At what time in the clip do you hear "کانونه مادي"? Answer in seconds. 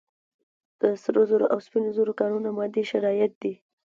2.21-2.83